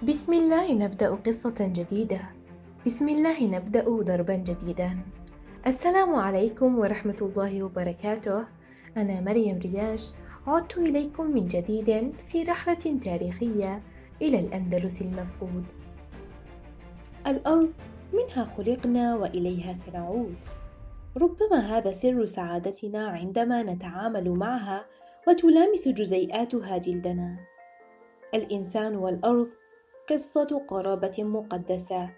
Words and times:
بسم 0.00 0.32
الله 0.32 0.72
نبدأ 0.72 1.14
قصة 1.14 1.60
جديدة. 1.60 2.20
بسم 2.86 3.08
الله 3.08 3.46
نبدأ 3.46 3.84
دربا 4.02 4.36
جديدا. 4.36 4.98
السلام 5.66 6.14
عليكم 6.14 6.78
ورحمة 6.78 7.16
الله 7.22 7.62
وبركاته. 7.62 8.44
أنا 8.96 9.20
مريم 9.20 9.58
رياش. 9.58 10.12
عدت 10.46 10.78
إليكم 10.78 11.26
من 11.30 11.46
جديد 11.46 12.12
في 12.24 12.42
رحلة 12.42 12.98
تاريخية 13.04 13.82
إلى 14.22 14.40
الأندلس 14.40 15.02
المفقود. 15.02 15.64
الأرض 17.26 17.72
منها 18.12 18.44
خلقنا 18.56 19.16
وإليها 19.16 19.74
سنعود. 19.74 20.36
ربما 21.16 21.60
هذا 21.60 21.92
سر 21.92 22.26
سعادتنا 22.26 23.08
عندما 23.08 23.62
نتعامل 23.62 24.30
معها 24.30 24.84
وتلامس 25.28 25.88
جزيئاتها 25.88 26.78
جلدنا. 26.78 27.36
الإنسان 28.34 28.96
والأرض 28.96 29.48
قصة 30.10 30.64
قرابة 30.68 31.16
مقدسة. 31.18 32.10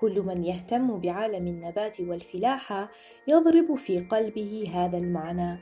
كل 0.00 0.22
من 0.22 0.44
يهتم 0.44 1.00
بعالم 1.00 1.46
النبات 1.46 2.00
والفلاحة 2.00 2.90
يضرب 3.28 3.74
في 3.74 4.00
قلبه 4.00 4.70
هذا 4.74 4.98
المعنى. 4.98 5.58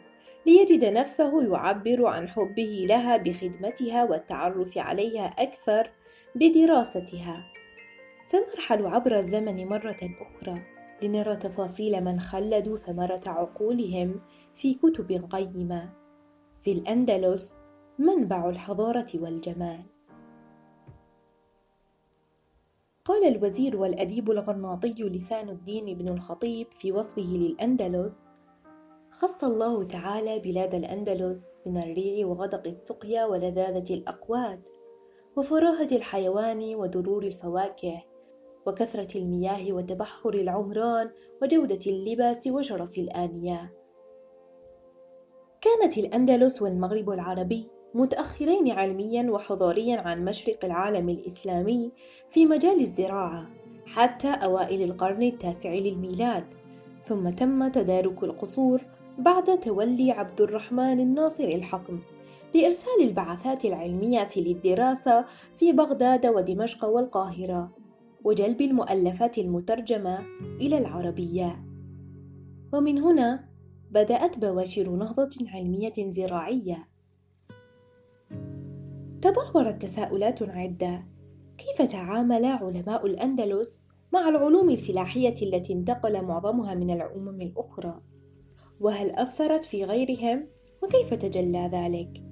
ليجد 0.46 0.84
نفسه 0.84 1.42
يعبر 1.42 2.06
عن 2.06 2.28
حبه 2.28 2.86
لها 2.88 3.16
بخدمتها 3.16 4.04
والتعرف 4.04 4.78
عليها 4.78 5.26
أكثر 5.26 5.90
بدراستها. 6.34 7.44
سنرحل 8.24 8.86
عبر 8.86 9.18
الزمن 9.18 9.66
مرة 9.66 10.00
أخرى 10.20 10.58
لنرى 11.02 11.36
تفاصيل 11.36 12.04
من 12.04 12.20
خلدوا 12.20 12.76
ثمرة 12.76 13.20
عقولهم 13.26 14.20
في 14.56 14.74
كتب 14.74 15.28
قيمة. 15.30 15.92
في 16.60 16.72
الأندلس 16.72 17.60
منبع 17.98 18.48
الحضارة 18.48 19.06
والجمال. 19.14 19.95
قال 23.06 23.24
الوزير 23.24 23.76
والأديب 23.76 24.30
الغرناطي 24.30 24.94
لسان 24.98 25.48
الدين 25.48 25.98
بن 25.98 26.08
الخطيب 26.08 26.66
في 26.72 26.92
وصفه 26.92 27.22
للأندلس 27.22 28.28
خص 29.10 29.44
الله 29.44 29.84
تعالى 29.84 30.38
بلاد 30.38 30.74
الأندلس 30.74 31.48
من 31.66 31.76
الريع 31.76 32.26
وغدق 32.26 32.66
السقيا 32.66 33.24
ولذاذة 33.24 33.94
الأقوات 33.94 34.68
وفراهة 35.36 35.88
الحيوان 35.92 36.74
ودرور 36.74 37.22
الفواكه 37.22 38.02
وكثرة 38.66 39.18
المياه 39.18 39.72
وتبحر 39.72 40.34
العمران 40.34 41.10
وجودة 41.42 41.80
اللباس 41.86 42.46
وشرف 42.46 42.98
الآنية 42.98 43.72
كانت 45.60 45.98
الأندلس 45.98 46.62
والمغرب 46.62 47.10
العربي 47.10 47.75
متأخرين 47.96 48.70
علميا 48.70 49.30
وحضاريا 49.30 50.00
عن 50.00 50.24
مشرق 50.24 50.64
العالم 50.64 51.08
الإسلامي 51.08 51.92
في 52.28 52.46
مجال 52.46 52.80
الزراعة 52.80 53.46
حتى 53.86 54.28
أوائل 54.28 54.82
القرن 54.82 55.22
التاسع 55.22 55.74
للميلاد. 55.74 56.44
ثم 57.04 57.28
تم 57.28 57.68
تدارك 57.68 58.24
القصور 58.24 58.82
بعد 59.18 59.60
تولي 59.60 60.10
عبد 60.10 60.40
الرحمن 60.40 61.00
الناصر 61.00 61.44
الحكم 61.44 62.00
بإرسال 62.54 63.02
البعثات 63.02 63.64
العلمية 63.64 64.28
للدراسة 64.36 65.24
في 65.54 65.72
بغداد 65.72 66.26
ودمشق 66.26 66.84
والقاهرة 66.84 67.70
وجلب 68.24 68.60
المؤلفات 68.60 69.38
المترجمة 69.38 70.18
إلى 70.60 70.78
العربية. 70.78 71.64
ومن 72.72 72.98
هنا 72.98 73.48
بدأت 73.90 74.38
بواشر 74.38 74.90
نهضة 74.90 75.30
علمية 75.54 75.92
زراعية. 75.98 76.95
تبلورت 79.26 79.82
تساؤلات 79.82 80.42
عدة 80.42 81.06
كيف 81.58 81.82
تعامل 81.92 82.44
علماء 82.44 83.06
الأندلس 83.06 83.88
مع 84.12 84.28
العلوم 84.28 84.70
الفلاحية 84.70 85.34
التي 85.42 85.72
انتقل 85.72 86.24
معظمها 86.24 86.74
من 86.74 86.90
الأمم 86.90 87.40
الأخرى؟ 87.40 88.00
وهل 88.80 89.10
أثرت 89.10 89.64
في 89.64 89.84
غيرهم؟ 89.84 90.48
وكيف 90.82 91.14
تجلى 91.14 91.70
ذلك؟ 91.72 92.22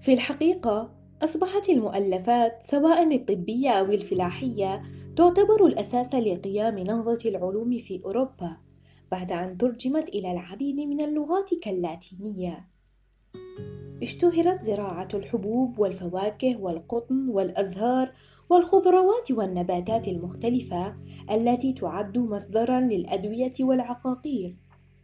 في 0.00 0.14
الحقيقة 0.14 0.94
أصبحت 1.24 1.68
المؤلفات 1.68 2.62
سواء 2.62 3.16
الطبية 3.16 3.70
أو 3.70 3.84
الفلاحية 3.84 4.82
تعتبر 5.16 5.66
الأساس 5.66 6.14
لقيام 6.14 6.78
نهضة 6.78 7.18
العلوم 7.26 7.78
في 7.78 8.00
أوروبا 8.04 8.56
بعد 9.10 9.32
أن 9.32 9.58
ترجمت 9.58 10.08
إلى 10.08 10.32
العديد 10.32 10.76
من 10.76 11.00
اللغات 11.00 11.54
كاللاتينية 11.62 12.68
اشتهرت 14.04 14.62
زراعة 14.62 15.08
الحبوب 15.14 15.78
والفواكه 15.78 16.56
والقطن 16.60 17.28
والأزهار 17.28 18.12
والخضروات 18.50 19.30
والنباتات 19.30 20.08
المختلفة 20.08 20.96
التي 21.30 21.72
تعد 21.72 22.18
مصدرا 22.18 22.80
للأدوية 22.80 23.52
والعقاقير. 23.60 24.56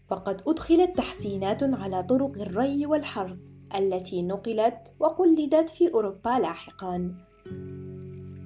فقد 0.09 0.43
أدخلت 0.47 0.97
تحسينات 0.97 1.63
على 1.63 2.03
طرق 2.03 2.39
الري 2.39 2.87
والحرث 2.87 3.39
التي 3.79 4.23
نقلت 4.23 4.95
وقلدت 5.01 5.69
في 5.71 5.95
أوروبا 5.95 6.39
لاحقا. 6.39 7.15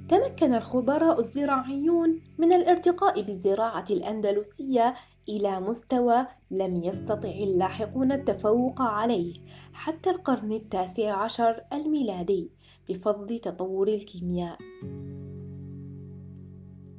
تمكن 0.09 0.55
الخبراء 0.55 1.21
الزراعيون 1.21 2.21
من 2.39 2.53
الارتقاء 2.53 3.23
بالزراعة 3.23 3.85
الأندلسية 3.91 4.95
إلى 5.29 5.61
مستوى 5.61 6.27
لم 6.51 6.77
يستطع 6.77 7.29
اللاحقون 7.29 8.13
التفوق 8.13 8.83
عليه 8.83 9.35
حتى 9.73 10.11
القرن 10.11 10.53
التاسع 10.53 11.13
عشر 11.13 11.65
الميلادي 11.73 12.51
بفضل 12.89 13.39
تطور 13.39 13.89
الكيمياء. 13.89 14.59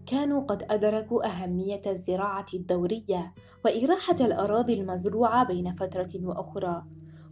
كانوا 0.05 0.41
قد 0.41 0.63
أدركوا 0.69 1.25
أهمية 1.25 1.81
الزراعة 1.87 2.45
الدورية 2.53 3.33
وإراحة 3.65 4.15
الأراضي 4.21 4.73
المزروعة 4.73 5.43
بين 5.45 5.73
فترة 5.73 6.09
وأخرى، 6.23 6.83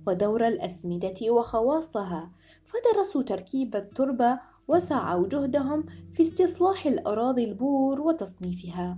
ودور 0.08 0.48
الأسمدة 0.48 1.32
وخواصها، 1.32 2.32
فدرسوا 2.66 3.24
تركيب 3.24 3.76
التربة 3.76 4.40
وسعوا 4.68 5.28
جهدهم 5.28 5.86
في 6.14 6.24
استصلاح 6.24 6.86
الأراضي 6.86 7.44
البور 7.44 8.02
وتصنيفها. 8.02 8.98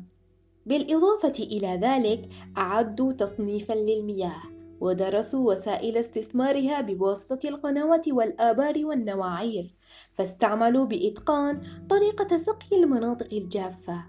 بالإضافة 0.66 1.44
إلى 1.44 1.80
ذلك 1.82 2.30
أعدوا 2.58 3.12
تصنيفا 3.12 3.74
للمياه 3.74 4.42
ودرسوا 4.80 5.52
وسائل 5.52 5.98
استثمارها 5.98 6.82
بواسطة 6.82 7.50
القنوات 7.50 8.08
والآبار 8.08 8.86
والنواعير 8.86 9.76
فاستعملوا 10.14 10.86
بإتقان 10.86 11.62
طريقة 11.90 12.38
سقي 12.38 12.78
المناطق 12.84 13.34
الجافة 13.34 14.06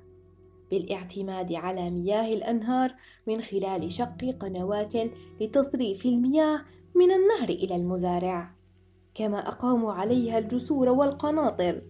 بالاعتماد 0.70 1.52
على 1.52 1.90
مياه 1.90 2.34
الأنهار 2.34 2.94
من 3.26 3.40
خلال 3.40 3.92
شق 3.92 4.24
قنوات 4.40 4.92
لتصريف 5.40 6.06
المياه 6.06 6.64
من 6.94 7.10
النهر 7.12 7.48
إلى 7.48 7.76
المزارع 7.76 8.55
كما 9.16 9.38
أقاموا 9.38 9.92
عليها 9.92 10.38
الجسور 10.38 10.88
والقناطر. 10.88 11.82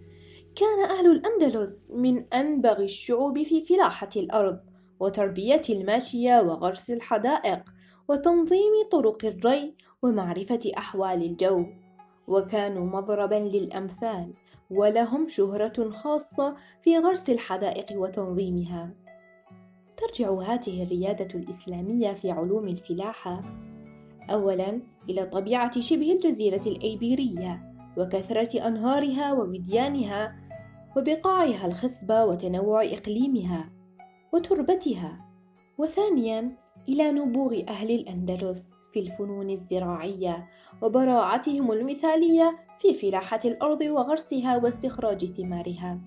كان 0.56 0.80
أهل 0.90 1.10
الأندلس 1.10 1.90
من 1.90 2.34
أنبغ 2.34 2.82
الشعوب 2.82 3.42
في 3.42 3.62
فلاحة 3.62 4.08
الأرض 4.16 4.60
وتربية 5.00 5.62
الماشية 5.70 6.40
وغرس 6.40 6.90
الحدائق 6.90 7.62
وتنظيم 8.08 8.72
طرق 8.90 9.24
الري 9.24 9.74
ومعرفة 10.02 10.60
أحوال 10.78 11.22
الجو. 11.22 11.66
وكانوا 12.28 12.86
مضربا 12.86 13.34
للأمثال 13.34 14.34
ولهم 14.70 15.28
شهرة 15.28 15.90
خاصة 15.90 16.56
في 16.82 16.98
غرس 16.98 17.30
الحدائق 17.30 17.86
وتنظيمها. 18.00 18.94
ترجع 19.96 20.40
هذه 20.40 20.82
الريادة 20.82 21.40
الإسلامية 21.40 22.12
في 22.12 22.30
علوم 22.30 22.68
الفلاحة 22.68 23.42
أولا 24.30 24.80
إلى 25.10 25.26
طبيعة 25.26 25.80
شبه 25.80 26.12
الجزيرة 26.12 26.60
الأيبيرية 26.66 27.72
وكثرة 27.96 28.66
أنهارها 28.66 29.32
ووديانها 29.32 30.36
وبقاعها 30.96 31.66
الخصبة 31.66 32.24
وتنوع 32.24 32.84
إقليمها 32.84 33.72
وتربتها 34.32 35.26
وثانيا 35.78 36.56
إلى 36.88 37.12
نبوغ 37.12 37.62
أهل 37.68 37.90
الأندلس 37.90 38.82
في 38.92 39.00
الفنون 39.00 39.50
الزراعية 39.50 40.48
وبراعتهم 40.82 41.72
المثالية 41.72 42.58
في 42.78 42.94
فلاحة 42.94 43.40
الأرض 43.44 43.80
وغرسها 43.80 44.56
واستخراج 44.56 45.24
ثمارها. 45.24 46.00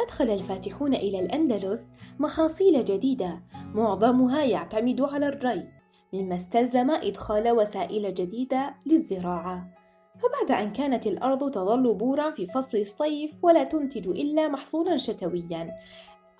أدخل 0.00 0.30
الفاتحون 0.30 0.94
إلى 0.94 1.20
الأندلس 1.20 1.92
محاصيل 2.18 2.84
جديدة 2.84 3.42
معظمها 3.74 4.44
يعتمد 4.44 5.00
على 5.00 5.28
الري، 5.28 5.68
مما 6.12 6.34
استلزم 6.34 6.90
إدخال 6.90 7.50
وسائل 7.50 8.14
جديدة 8.14 8.74
للزراعة، 8.86 9.70
فبعد 10.18 10.60
أن 10.60 10.72
كانت 10.72 11.06
الأرض 11.06 11.50
تظل 11.50 11.94
بورا 11.94 12.30
في 12.30 12.46
فصل 12.46 12.78
الصيف 12.78 13.30
ولا 13.42 13.64
تنتج 13.64 14.08
إلا 14.08 14.48
محصولا 14.48 14.96
شتويا 14.96 15.74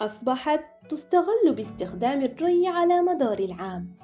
أصبحت 0.00 0.60
تستغل 0.90 1.54
باستخدام 1.56 2.22
الري 2.22 2.68
على 2.68 3.02
مدار 3.02 3.38
العام. 3.38 3.96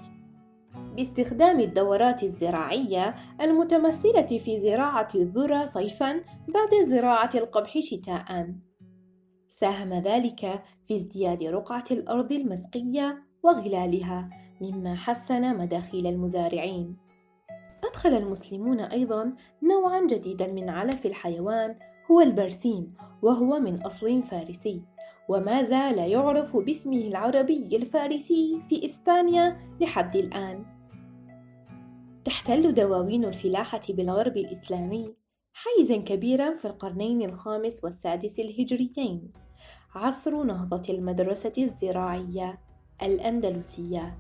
باستخدام 0.97 1.61
الدورات 1.61 2.23
الزراعية 2.23 3.15
المتمثلة 3.41 4.39
في 4.39 4.61
زراعة 4.61 5.09
الذرة 5.15 5.65
صيفًا 5.65 6.13
بعد 6.49 6.85
زراعة 6.85 7.31
القمح 7.35 7.79
شتاءً. 7.79 8.55
ساهم 9.49 9.93
ذلك 9.93 10.63
في 10.89 10.97
ازدياد 10.97 11.43
رقعة 11.43 11.85
الأرض 11.91 12.33
المسقية 12.33 13.23
وغلالها، 13.43 14.31
مما 14.63 14.95
حسن 14.95 15.59
مداخيل 15.59 16.07
المزارعين. 16.07 16.97
أدخل 17.85 18.15
المسلمون 18.15 18.81
أيضًا 18.81 19.33
نوعًا 19.63 20.07
جديدًا 20.07 20.47
من 20.47 20.69
علف 20.69 21.07
الحيوان 21.07 21.77
هو 22.11 22.21
البرسيم، 22.21 22.95
وهو 23.23 23.59
من 23.59 23.83
أصل 23.83 24.23
فارسي. 24.23 24.83
وما 25.29 25.63
زال 25.63 25.99
يعرف 25.99 26.57
باسمه 26.57 26.97
العربي 26.97 27.77
الفارسي 27.77 28.61
في 28.69 28.85
إسبانيا 28.85 29.59
لحد 29.81 30.17
الآن. 30.17 30.65
تحتل 32.25 32.75
دواوين 32.75 33.25
الفلاحة 33.25 33.81
بالغرب 33.89 34.37
الإسلامي 34.37 35.15
حيزًا 35.53 35.97
كبيرًا 35.97 36.57
في 36.57 36.65
القرنين 36.65 37.23
الخامس 37.23 37.85
والسادس 37.85 38.39
الهجريين، 38.39 39.33
عصر 39.95 40.43
نهضة 40.43 40.83
المدرسة 40.95 41.53
الزراعية 41.59 42.61
الأندلسية، 43.03 44.19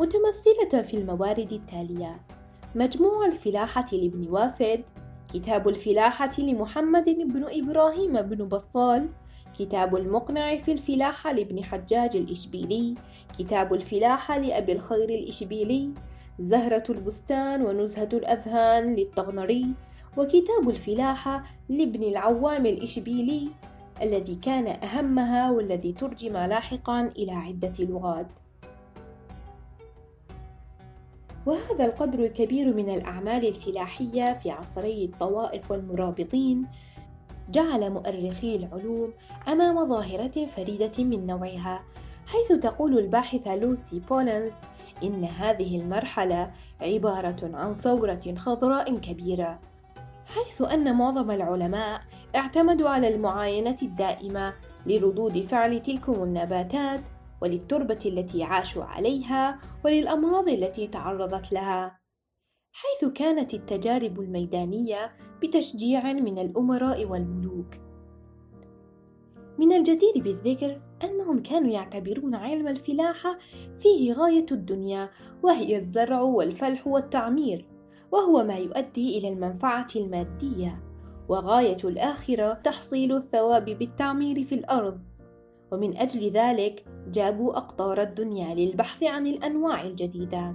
متمثلة 0.00 0.82
في 0.82 0.96
الموارد 0.96 1.52
التالية: 1.52 2.20
مجموع 2.74 3.26
الفلاحة 3.26 3.86
لابن 3.92 4.28
وافد، 4.28 4.82
كتاب 5.34 5.68
الفلاحة 5.68 6.30
لمحمد 6.38 7.10
بن 7.10 7.44
إبراهيم 7.50 8.22
بن 8.22 8.48
بصال، 8.48 9.08
كتاب 9.58 9.96
المقنع 9.96 10.56
في 10.56 10.72
الفلاحة 10.72 11.32
لابن 11.32 11.64
حجاج 11.64 12.16
الإشبيلي، 12.16 12.94
كتاب 13.38 13.74
الفلاحة 13.74 14.38
لأبي 14.38 14.72
الخير 14.72 15.08
الإشبيلي، 15.08 15.90
زهرة 16.38 16.84
البستان 16.88 17.62
ونزهة 17.62 18.08
الأذهان 18.12 18.94
للطغنري، 18.94 19.66
وكتاب 20.16 20.68
الفلاحة 20.68 21.44
لابن 21.68 22.02
العوام 22.02 22.66
الإشبيلي 22.66 23.48
الذي 24.02 24.34
كان 24.34 24.66
أهمها 24.66 25.50
والذي 25.50 25.92
ترجم 25.92 26.32
لاحقا 26.32 27.12
إلى 27.16 27.32
عدة 27.32 27.84
لغات. 27.84 28.30
وهذا 31.46 31.84
القدر 31.84 32.18
الكبير 32.18 32.74
من 32.74 32.90
الأعمال 32.94 33.48
الفلاحية 33.48 34.38
في 34.38 34.50
عصري 34.50 35.04
الطوائف 35.04 35.70
والمرابطين 35.70 36.66
جعل 37.50 37.90
مؤرخي 37.90 38.56
العلوم 38.56 39.12
أمام 39.48 39.88
ظاهرة 39.88 40.46
فريدة 40.46 41.04
من 41.04 41.26
نوعها 41.26 41.82
حيث 42.26 42.58
تقول 42.58 42.98
الباحثة 42.98 43.56
لوسي 43.56 44.00
بولنز 44.08 44.52
إن 45.02 45.24
هذه 45.24 45.80
المرحلة 45.80 46.50
عبارة 46.80 47.50
عن 47.54 47.74
ثورة 47.74 48.34
خضراء 48.36 48.96
كبيرة 48.96 49.58
حيث 50.26 50.62
أن 50.62 50.96
معظم 50.96 51.30
العلماء 51.30 52.00
اعتمدوا 52.36 52.88
على 52.88 53.14
المعاينة 53.14 53.76
الدائمة 53.82 54.54
لردود 54.86 55.40
فعل 55.40 55.82
تلكم 55.82 56.22
النباتات 56.22 57.00
وللتربة 57.42 57.98
التي 58.06 58.42
عاشوا 58.42 58.84
عليها 58.84 59.58
وللأمراض 59.84 60.48
التي 60.48 60.86
تعرضت 60.86 61.52
لها 61.52 62.00
حيث 62.72 63.10
كانت 63.10 63.54
التجارب 63.54 64.20
الميدانية 64.20 65.16
بتشجيع 65.42 66.12
من 66.12 66.38
الأمراء 66.38 67.04
والملوك. 67.04 67.74
من 69.58 69.72
الجدير 69.72 70.12
بالذكر 70.16 70.80
أنهم 71.04 71.42
كانوا 71.42 71.70
يعتبرون 71.70 72.34
علم 72.34 72.68
الفلاحة 72.68 73.38
فيه 73.78 74.12
غاية 74.12 74.46
الدنيا 74.52 75.10
وهي 75.42 75.76
الزرع 75.76 76.20
والفلح 76.20 76.86
والتعمير، 76.86 77.68
وهو 78.12 78.44
ما 78.44 78.56
يؤدي 78.56 79.18
إلى 79.18 79.28
المنفعة 79.28 79.86
المادية، 79.96 80.82
وغاية 81.28 81.78
الآخرة 81.84 82.52
تحصيل 82.52 83.16
الثواب 83.16 83.64
بالتعمير 83.64 84.44
في 84.44 84.54
الأرض. 84.54 85.09
ومن 85.72 85.96
أجل 85.96 86.30
ذلك 86.30 86.84
جابوا 87.08 87.56
أقطار 87.56 88.02
الدنيا 88.02 88.54
للبحث 88.54 89.02
عن 89.02 89.26
الأنواع 89.26 89.82
الجديدة. 89.82 90.54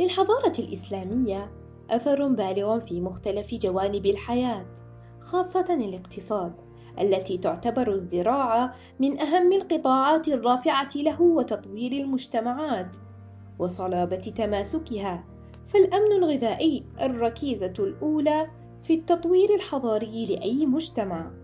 للحضارة 0.00 0.52
الإسلامية 0.58 1.50
أثر 1.90 2.28
بالغ 2.28 2.80
في 2.80 3.00
مختلف 3.00 3.54
جوانب 3.54 4.06
الحياة، 4.06 4.66
خاصة 5.20 5.74
الاقتصاد، 5.74 6.52
التي 7.00 7.38
تعتبر 7.38 7.92
الزراعة 7.92 8.74
من 9.00 9.20
أهم 9.20 9.52
القطاعات 9.52 10.28
الرافعة 10.28 10.88
له 10.96 11.22
وتطوير 11.22 11.92
المجتمعات 11.92 12.96
وصلابة 13.58 14.16
تماسكها، 14.16 15.24
فالأمن 15.64 16.12
الغذائي 16.12 16.84
الركيزة 17.00 17.74
الأولى 17.78 18.50
في 18.82 18.94
التطوير 18.94 19.54
الحضاري 19.54 20.26
لأي 20.26 20.66
مجتمع. 20.66 21.37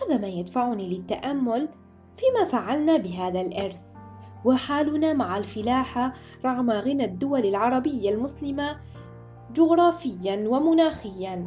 هذا 0.00 0.18
ما 0.18 0.28
يدفعني 0.28 0.88
للتأمل 0.88 1.68
فيما 2.14 2.44
فعلنا 2.44 2.96
بهذا 2.96 3.40
الإرث. 3.40 3.82
وحالنا 4.44 5.12
مع 5.12 5.36
الفلاحة 5.36 6.12
رغم 6.44 6.70
غنى 6.70 7.04
الدول 7.04 7.46
العربية 7.46 8.10
المسلمة 8.10 8.80
جغرافيا 9.54 10.48
ومناخيا. 10.48 11.46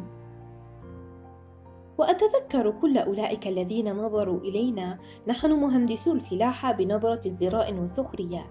وأتذكر 1.98 2.70
كل 2.70 2.98
أولئك 2.98 3.46
الذين 3.46 3.92
نظروا 3.92 4.40
إلينا. 4.40 4.98
نحن 5.26 5.52
مهندسو 5.52 6.12
الفلاحة 6.12 6.72
بنظرة 6.72 7.20
ازدراء 7.26 7.74
وسخرية. 7.74 8.46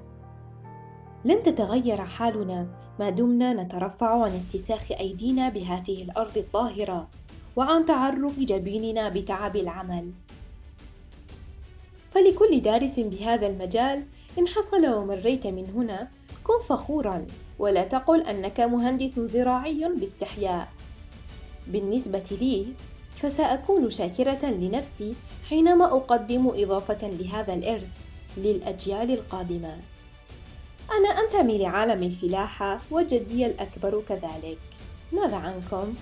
لن 1.25 1.43
تتغير 1.43 2.01
حالنا. 2.01 2.67
ما 2.99 3.09
دمنا 3.09 3.53
نترفع 3.53 4.23
عن 4.23 4.31
اتساخ 4.31 4.91
أيدينا 4.91 5.49
بهذه 5.49 6.03
الأرض 6.03 6.37
الطاهرة. 6.37 7.07
وعن 7.55 7.85
تعرق 7.85 8.33
جبيننا 8.39 9.09
بتعب 9.09 9.55
العمل. 9.55 10.11
فلكل 12.11 12.59
دارس 12.61 12.99
بهذا 12.99 13.47
المجال 13.47 14.03
إن 14.39 14.47
حصل 14.47 14.85
ومريت 14.85 15.47
من 15.47 15.69
هنا 15.75 16.07
كن 16.43 16.59
فخورا 16.67 17.25
ولا 17.59 17.83
تقل 17.83 18.21
أنك 18.21 18.59
مهندس 18.59 19.19
زراعي 19.19 19.89
باستحياء. 19.99 20.67
بالنسبة 21.67 22.23
لي 22.41 22.65
فسأكون 23.15 23.89
شاكرة 23.89 24.45
لنفسي 24.45 25.15
حينما 25.49 25.85
أقدم 25.85 26.47
إضافة 26.47 27.07
لهذا 27.09 27.53
الإرث 27.53 27.87
للأجيال 28.37 29.11
القادمة. 29.11 29.77
أنا 30.91 31.09
أنتمي 31.09 31.57
لعالم 31.57 32.03
الفلاحة 32.03 32.81
وجدي 32.91 33.45
الأكبر 33.45 34.01
كذلك. 34.09 34.59
ماذا 35.11 35.35
عنكم؟ 35.35 35.93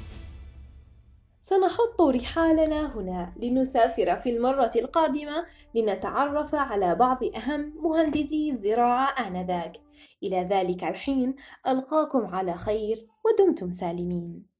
سنحط 1.54 2.02
رحالنا 2.02 2.98
هنا 2.98 3.34
لنسافر 3.38 4.16
في 4.16 4.30
المرة 4.30 4.72
القادمة 4.76 5.46
لنتعرف 5.76 6.56
على 6.56 6.96
بعض 6.96 7.24
أهم 7.24 7.74
مهندسي 7.84 8.52
الزراعة 8.52 9.28
آنذاك. 9.28 9.78
إلى 10.24 10.38
ذلك 10.52 10.84
الحين 10.84 11.36
ألقاكم 11.68 12.26
على 12.26 12.54
خير 12.54 13.08
ودمتم 13.26 13.72
سالمين. 13.72 14.53